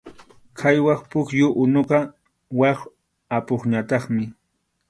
[0.57, 1.99] Qhaywaq pukyu unuqa
[2.59, 2.79] wak
[3.35, 4.23] apupñataqmi.